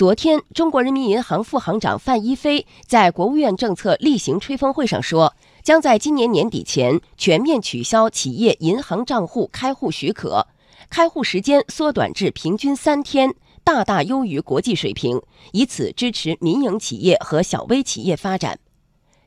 [0.00, 10.46] 昨天，中国人民银行副行长范一飞在国务院政策例行吹风会上说，将在今年年底前全面取消企业银行账户开户许可，
[10.88, 15.20] 开户时间缩短至平均三天，大大优于国际水平，
[15.52, 18.58] 以此支持民营企业和小微企业发展。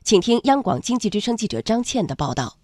[0.02, 2.56] 请听央广经济之声记者张倩的报道。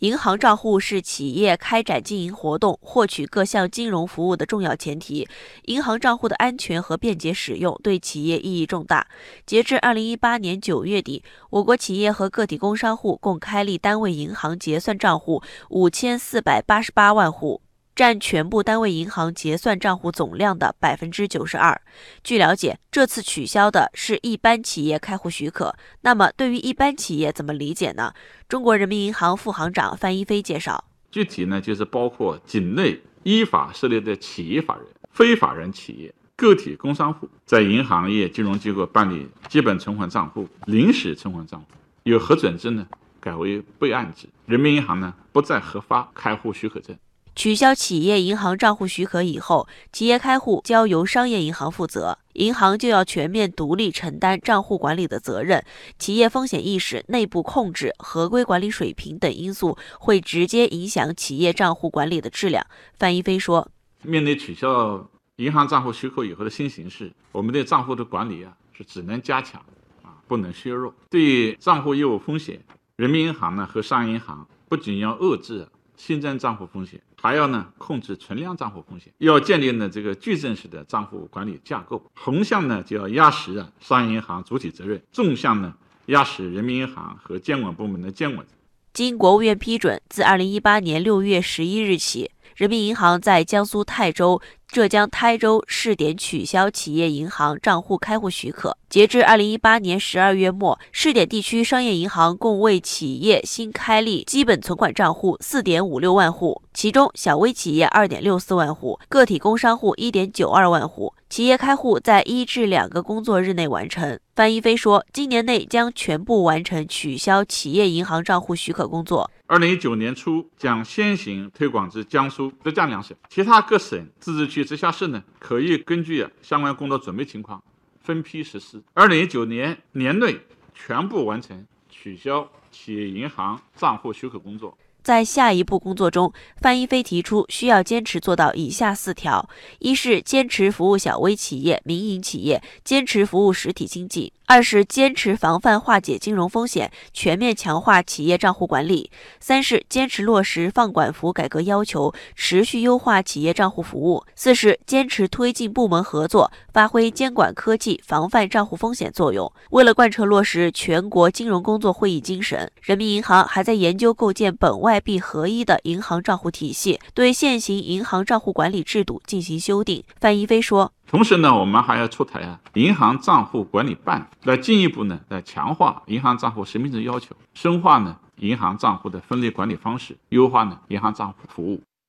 [0.00, 5.28] 银行账户是企业开展经营活动、获取各项金融服务的重要前提。
[5.64, 9.08] 银行账户的安全和便捷使用对企业意义重大。
[9.44, 17.60] 截至二零一八年九月底，我国企业和个体工商户共开立单位银行结算账户五千四百八十八万户。
[17.98, 21.82] 占全部单位银行结算账户总量的百分之九十二。
[22.22, 25.74] 据了解，这次取消的是一般企业开户许可。
[26.02, 28.14] 那么，对于一般企业怎么理解呢？
[28.48, 41.66] 中国人民银行副行长范一飞介绍，具体呢就是包括境内依法设立的企业法人、非法人企业、个体工商户，在银行业金融机构办理基本存款账户、临时存款账户，
[42.04, 42.86] 有核准制呢
[43.18, 44.28] 改为备案制。
[44.46, 46.96] 人民银行呢不再核发开户许可证。
[47.38, 55.64] 取消企业银行账户许可以后，企业开户交由商业银行负责，银行就要全面独立承担账户管理的责任。
[56.00, 62.66] 企业风险意识、内部控制、合规管理水平等因素会直接影响企业账户管理的质量。
[62.98, 63.70] 范一飞说
[64.02, 69.62] ：“面对取消银行账户许可以后的新形势，我们对账户的管理啊是只能加强
[70.02, 70.92] 啊，不能削弱。
[71.08, 72.60] 对账户业务风险，
[72.96, 75.68] 人民银行呢和商业银行不仅要遏制。”
[75.98, 82.02] 新增账户风险，还要呢控制存量账户风险，要建立呢这个矩阵式的账户管理架构。
[82.14, 85.74] 横向呢就要压实啊商业银行主体责任，纵向呢
[86.06, 88.46] 压实人民银行和监管部门的监管。
[88.94, 94.40] 经国务院批准，自二零一八年六月十一日起，人民银行在江苏泰州。
[94.70, 98.76] 浙江台州试点取消企业银行账户开户许可。
[98.90, 111.14] 截至二零一八年十二月末，试点地区商业银行共为企业新开立基本存款账户四点五六万户，其中小微企业二点六四万户，个体工商户一点九二万户。
[111.28, 114.18] 企业开户在一至两个工作日内完成。
[114.34, 119.30] 范一飞说，今年内将全部完成取消企业银行账户许可工作。
[119.46, 127.62] 二零一九年初将先行推广至江苏、浙江两省，其他各省、自治区、直辖市呢，可以根据相关工作准备情况
[128.00, 128.82] 分批实施。
[128.94, 130.38] 二零一九年年内
[130.74, 134.76] 全部完成取消企业银行账户许可工作。
[135.02, 139.48] 在下一步工作中，范一飞提出需要坚持做到以下四条：
[139.78, 144.32] 一是坚持服务小微企业、民营企业，坚持服务实体经济。
[144.50, 149.10] 二是坚持防范化解金融风险，全面强化企业账户管理；
[149.40, 159.52] 三是坚持落实放管服改革要求，持续优化企业账户服务；四是坚持推进部门合作，发挥监管科技防范账户风险作用。
[159.68, 170.02] 为了贯彻落实全国金融工作会议精神，人民银行还在研究构建本外币合一的银行账户体系，对现行银行账户管理制度进行修订。
[170.18, 170.90] 范一飞说。
[171.06, 181.82] 同时呢，我们还要出台啊银行账户管理办法，来进一步呢来强化银行账户实名制要求，深化呢银行账户的分类管理方式，优化呢银行账户服务。